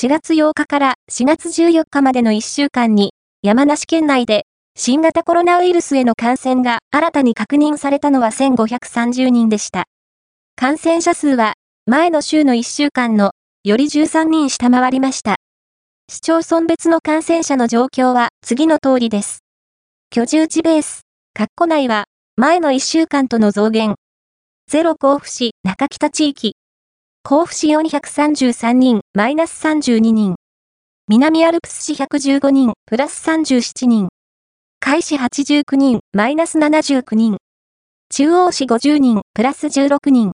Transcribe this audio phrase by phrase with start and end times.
[0.00, 3.12] 4月8日から4月14日までの1週間に、
[3.42, 9.84] 山梨県内で新型コロナウイルスへの感染が新たに確認されたのは1530人でした。
[10.56, 11.52] 感染者数は
[11.84, 13.32] 前の週の1週間の
[13.62, 15.36] より13人下回りました。
[16.08, 19.40] 市町村別の感染者の状況は次の通りです。
[20.08, 21.02] 居住地ベース、
[21.36, 22.04] 括弧内は
[22.36, 23.96] 前の1週間との増減。
[24.66, 26.54] ゼ甲府市中北地域。
[27.22, 30.34] 甲府市433人、マイナス32人。
[31.06, 34.08] 南アルプス市115人、プラス37人。
[34.80, 37.36] 海市89人、マイナス79人。
[38.08, 40.28] 中央市50人、プラス16人。